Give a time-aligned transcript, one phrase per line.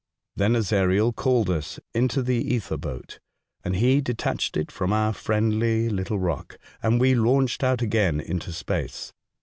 [0.35, 3.19] Then Ezariel called us into the ether boat,
[3.63, 8.51] and he detached it from our friendly little rock, and we launched out again into
[8.51, 9.13] space.